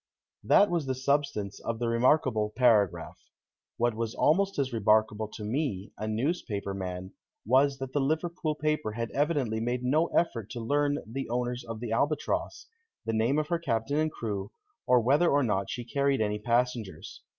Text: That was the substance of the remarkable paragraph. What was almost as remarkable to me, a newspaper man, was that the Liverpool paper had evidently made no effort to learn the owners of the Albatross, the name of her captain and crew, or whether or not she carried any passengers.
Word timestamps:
That 0.43 0.71
was 0.71 0.87
the 0.87 0.95
substance 0.95 1.59
of 1.59 1.77
the 1.77 1.87
remarkable 1.87 2.51
paragraph. 2.57 3.19
What 3.77 3.93
was 3.93 4.15
almost 4.15 4.57
as 4.57 4.73
remarkable 4.73 5.27
to 5.27 5.43
me, 5.43 5.91
a 5.95 6.07
newspaper 6.07 6.73
man, 6.73 7.13
was 7.45 7.77
that 7.77 7.93
the 7.93 8.01
Liverpool 8.01 8.55
paper 8.55 8.93
had 8.93 9.11
evidently 9.11 9.59
made 9.59 9.83
no 9.83 10.07
effort 10.07 10.49
to 10.53 10.59
learn 10.59 10.97
the 11.05 11.29
owners 11.29 11.63
of 11.63 11.79
the 11.81 11.91
Albatross, 11.91 12.65
the 13.05 13.13
name 13.13 13.37
of 13.37 13.49
her 13.49 13.59
captain 13.59 13.97
and 13.97 14.11
crew, 14.11 14.49
or 14.87 14.99
whether 15.01 15.29
or 15.29 15.43
not 15.43 15.69
she 15.69 15.85
carried 15.85 16.19
any 16.19 16.39
passengers. 16.39 17.21